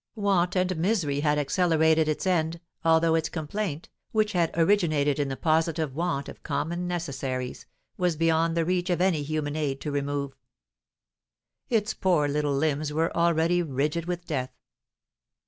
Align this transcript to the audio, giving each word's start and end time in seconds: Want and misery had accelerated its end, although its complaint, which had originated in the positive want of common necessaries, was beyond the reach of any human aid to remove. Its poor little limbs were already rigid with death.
Want 0.15 0.55
and 0.55 0.75
misery 0.77 1.19
had 1.19 1.37
accelerated 1.37 2.07
its 2.07 2.25
end, 2.25 2.59
although 2.83 3.13
its 3.13 3.29
complaint, 3.29 3.87
which 4.11 4.31
had 4.31 4.49
originated 4.57 5.19
in 5.19 5.27
the 5.27 5.37
positive 5.37 5.93
want 5.93 6.27
of 6.27 6.41
common 6.41 6.87
necessaries, 6.87 7.67
was 7.97 8.15
beyond 8.15 8.57
the 8.57 8.65
reach 8.65 8.89
of 8.89 8.99
any 8.99 9.21
human 9.21 9.55
aid 9.55 9.79
to 9.81 9.91
remove. 9.91 10.33
Its 11.69 11.93
poor 11.93 12.27
little 12.27 12.55
limbs 12.55 12.91
were 12.91 13.15
already 13.15 13.61
rigid 13.61 14.05
with 14.05 14.25
death. 14.25 14.49